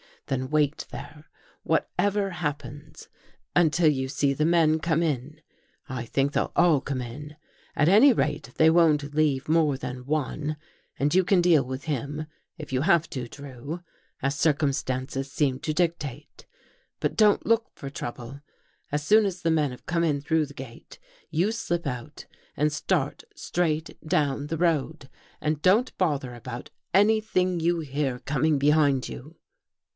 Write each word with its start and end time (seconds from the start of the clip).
Then 0.25 0.49
wait 0.49 0.87
there, 0.91 1.29
whatever 1.63 2.31
hap 2.31 2.59
pens, 2.59 3.07
until 3.55 3.89
you 3.89 4.07
see 4.07 4.33
the 4.33 4.45
men 4.45 4.79
come 4.79 5.03
in. 5.03 5.41
I 5.87 6.05
think 6.05 6.31
they'll 6.31 6.53
all 6.55 6.79
come 6.81 7.01
in. 7.01 7.35
At 7.75 7.89
any 7.89 8.13
rate 8.13 8.51
they 8.55 8.69
won't 8.69 9.13
leave 9.13 9.49
more 9.49 9.77
than 9.77 10.05
one, 10.05 10.55
and 10.97 11.13
you 11.13 11.23
can 11.25 11.39
deal 11.41 11.63
with 11.63 11.83
him, 11.83 12.25
if 12.57 12.71
you 12.71 12.81
have 12.81 13.09
to. 13.11 13.27
Drew, 13.27 13.81
as 14.23 14.35
circumstances 14.35 15.29
seem 15.31 15.59
to 15.59 15.73
dictate. 15.73 16.47
But 16.99 17.17
don't 17.17 17.45
look 17.45 17.69
for 17.75 17.89
trouble. 17.89 18.39
As 18.89 19.03
soon 19.05 19.25
as 19.25 19.41
the 19.41 19.51
men 19.51 19.69
have 19.71 19.85
come 19.85 20.03
in 20.03 20.21
through 20.21 20.45
the 20.47 20.55
gate, 20.55 20.97
you 21.29 21.51
slip 21.51 21.85
out 21.85 22.25
and 22.57 22.71
start 22.71 23.23
straight 23.35 23.99
down 24.07 24.47
the 24.47 24.57
road. 24.57 25.09
And 25.41 25.61
don't 25.61 25.95
bother 25.97 26.33
about 26.33 26.71
anything 26.93 27.59
you 27.59 27.81
hear 27.81 28.19
coming 28.19 28.57
behind 28.57 29.09
you." 29.09 29.35